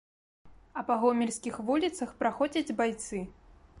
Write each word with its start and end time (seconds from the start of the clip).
А 0.81 0.83
па 0.87 0.95
гомельскіх 1.03 1.59
вуліцах 1.67 2.17
праходзяць 2.25 2.75
байцы. 2.81 3.23